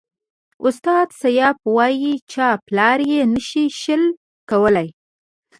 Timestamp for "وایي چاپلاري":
1.75-3.11